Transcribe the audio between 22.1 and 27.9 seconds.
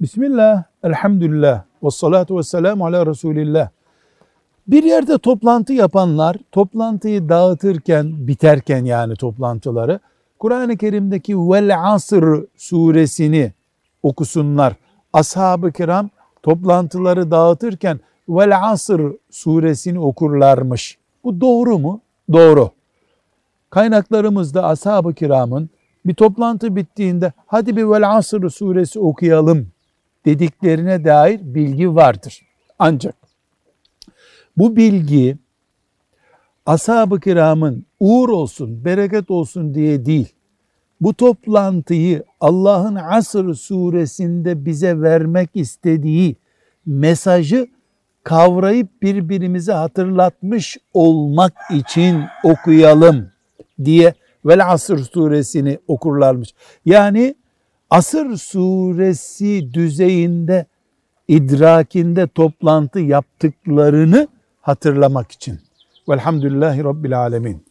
Doğru. Kaynaklarımızda ashab-ı kiramın bir toplantı bittiğinde hadi bir